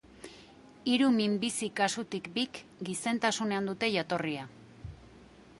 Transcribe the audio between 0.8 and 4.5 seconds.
Hiru minbizi-kasutik bik gizentasunean dute jatorria.